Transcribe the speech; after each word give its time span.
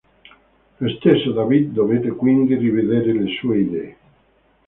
Lo 0.79 0.89
stesso 0.95 1.29
David 1.31 1.73
dovette 1.73 2.09
quindi 2.15 2.55
rivedere 2.55 3.13
le 3.13 3.35
sue 3.35 3.59
idee. 3.59 3.97